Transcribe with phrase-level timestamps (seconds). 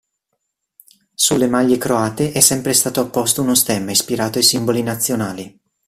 [1.13, 5.59] Sulle maglie croate è sempre stato apposto uno stemma ispirato ai simboli nazionali.